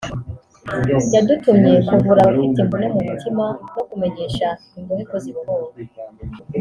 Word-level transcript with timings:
yadutumye 1.13 1.71
kuvura 1.87 2.19
abafite 2.23 2.57
imvune 2.63 2.87
mu 2.93 3.01
mitima 3.07 3.45
no 3.73 3.81
kumenyesha 3.89 4.47
imbohe 4.77 5.03
ko 5.09 5.15
zibohowe 5.23 5.69